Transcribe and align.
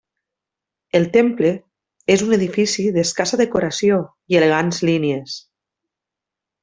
El 0.99 1.03
temple 1.17 1.51
és 2.15 2.23
un 2.27 2.33
edifici 2.39 2.87
d'escassa 2.95 3.39
decoració 3.43 4.01
i 4.35 4.41
elegants 4.41 4.83
línies. 4.91 5.37